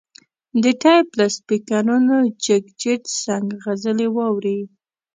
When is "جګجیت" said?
2.45-3.03